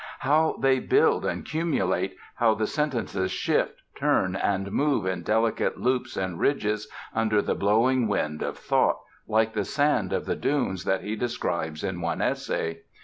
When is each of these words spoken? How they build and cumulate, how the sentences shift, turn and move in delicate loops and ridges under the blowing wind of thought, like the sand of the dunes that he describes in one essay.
How 0.21 0.55
they 0.59 0.79
build 0.79 1.27
and 1.27 1.45
cumulate, 1.45 2.17
how 2.37 2.55
the 2.55 2.65
sentences 2.65 3.29
shift, 3.29 3.83
turn 3.93 4.35
and 4.35 4.71
move 4.71 5.05
in 5.05 5.21
delicate 5.21 5.77
loops 5.79 6.17
and 6.17 6.39
ridges 6.39 6.87
under 7.13 7.39
the 7.39 7.53
blowing 7.53 8.07
wind 8.07 8.41
of 8.41 8.57
thought, 8.57 8.97
like 9.27 9.53
the 9.53 9.63
sand 9.63 10.11
of 10.11 10.25
the 10.25 10.35
dunes 10.35 10.85
that 10.85 11.01
he 11.03 11.15
describes 11.15 11.83
in 11.83 12.01
one 12.01 12.19
essay. 12.19 12.79